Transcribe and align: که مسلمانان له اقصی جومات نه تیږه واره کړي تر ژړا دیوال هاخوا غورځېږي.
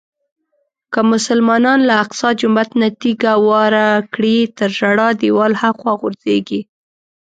که 0.93 1.01
مسلمانان 1.11 1.79
له 1.87 1.93
اقصی 2.03 2.29
جومات 2.39 2.69
نه 2.81 2.87
تیږه 3.01 3.33
واره 3.47 3.87
کړي 4.13 4.37
تر 4.57 4.69
ژړا 4.77 5.09
دیوال 5.21 5.53
هاخوا 5.61 5.93
غورځېږي. 6.01 6.61